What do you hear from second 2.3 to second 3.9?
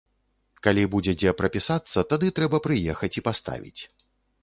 трэба прыехаць і паставіць.